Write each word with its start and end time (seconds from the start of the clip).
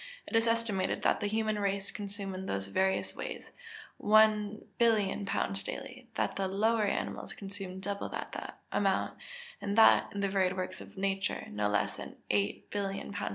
It 0.25 0.35
is 0.35 0.47
estimated 0.47 1.03
that 1.03 1.19
the 1.19 1.27
human 1.27 1.59
race 1.59 1.91
consume 1.91 2.33
in 2.33 2.47
those 2.47 2.69
various 2.69 3.15
ways 3.15 3.51
1,000,000,000 4.01 5.25
lbs. 5.27 5.63
daily; 5.63 6.07
that 6.15 6.37
the 6.37 6.47
lower 6.47 6.85
animals 6.85 7.33
consume 7.33 7.79
double 7.79 8.09
that 8.09 8.57
amount; 8.71 9.19
and 9.61 9.77
that, 9.77 10.11
in 10.11 10.21
the 10.21 10.27
varied 10.29 10.57
works 10.57 10.81
of 10.81 10.97
nature, 10.97 11.45
no 11.51 11.67
less 11.69 11.97
than 11.97 12.15
8,000,000,000 12.31 13.13
lbs. 13.13 13.29